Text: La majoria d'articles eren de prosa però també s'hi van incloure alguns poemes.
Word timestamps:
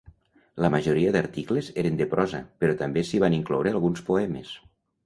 La 0.63 0.69
majoria 0.75 1.11
d'articles 1.17 1.69
eren 1.83 2.01
de 2.01 2.09
prosa 2.15 2.43
però 2.65 2.79
també 2.83 3.07
s'hi 3.11 3.25
van 3.27 3.39
incloure 3.43 3.77
alguns 3.77 4.07
poemes. 4.11 4.61